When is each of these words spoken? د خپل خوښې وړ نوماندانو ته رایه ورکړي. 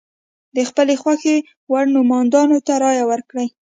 د 0.55 0.57
خپل 0.69 0.87
خوښې 1.01 1.37
وړ 1.71 1.85
نوماندانو 1.95 2.57
ته 2.67 2.73
رایه 2.83 3.05
ورکړي. 3.11 3.47